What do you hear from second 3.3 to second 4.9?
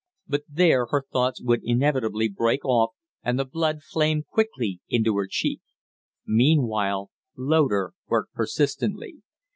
the blood flame quickly